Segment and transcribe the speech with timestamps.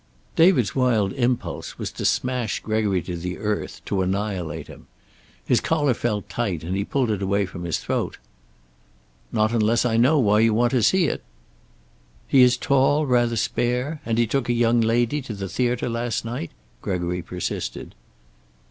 [0.35, 4.87] David's wild impulse was to smash Gregory to the earth, to annihilate him.
[5.45, 8.17] His collar felt tight, and he pulled it away from his throat.
[9.31, 11.21] "Not unless I know why you want to see it."
[12.27, 14.01] "He is tall, rather spare?
[14.03, 16.49] And he took a young lady to the theater last night?"
[16.81, 17.93] Gregory persisted.